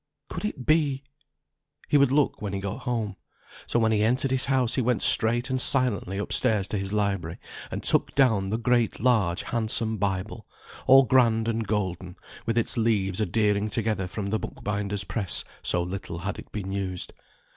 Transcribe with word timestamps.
Could 0.29 0.45
it 0.45 0.65
be? 0.65 1.03
He 1.87 1.95
would 1.95 2.11
look 2.11 2.41
when 2.41 2.53
he 2.53 2.59
got 2.59 2.85
home. 2.85 3.17
So 3.67 3.77
when 3.77 3.91
he 3.91 4.01
entered 4.03 4.31
his 4.31 4.45
house 4.45 4.73
he 4.73 4.81
went 4.81 5.03
straight 5.03 5.51
and 5.51 5.61
silently 5.61 6.19
up 6.19 6.33
stairs 6.33 6.67
to 6.69 6.79
his 6.79 6.91
library, 6.91 7.37
and 7.69 7.83
took 7.83 8.15
down 8.15 8.49
the 8.49 8.57
great 8.57 8.99
large 8.99 9.43
handsome 9.43 9.97
Bible, 9.99 10.47
all 10.87 11.03
grand 11.03 11.47
and 11.47 11.67
golden, 11.67 12.15
with 12.47 12.57
its 12.57 12.77
leaves 12.77 13.21
adhering 13.21 13.69
together 13.69 14.07
from 14.07 14.31
the 14.31 14.39
bookbinder's 14.39 15.03
press, 15.03 15.43
so 15.61 15.83
little 15.83 16.17
had 16.17 16.39
it 16.39 16.51
been 16.51 16.71
used. 16.71 17.13